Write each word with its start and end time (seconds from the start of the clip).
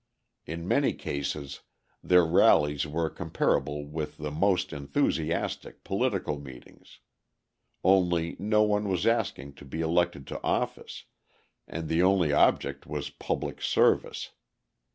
In 0.47 0.67
many 0.67 0.93
cases 0.93 1.59
their 2.03 2.25
rallies 2.25 2.87
were 2.87 3.07
comparable 3.07 3.85
with 3.85 4.17
the 4.17 4.31
most 4.31 4.73
enthusiastic 4.73 5.83
political 5.83 6.39
meetings 6.39 7.01
only 7.83 8.35
no 8.39 8.63
one 8.63 8.89
was 8.89 9.05
asking 9.05 9.53
to 9.61 9.63
be 9.63 9.79
elected 9.79 10.25
to 10.25 10.41
office, 10.41 11.03
and 11.67 11.87
the 11.87 12.01
only 12.01 12.33
object 12.33 12.87
was 12.87 13.11
public 13.11 13.61
service. 13.61 14.31